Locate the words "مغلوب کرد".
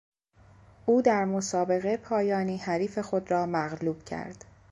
3.45-4.45